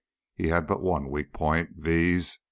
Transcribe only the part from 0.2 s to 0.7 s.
He had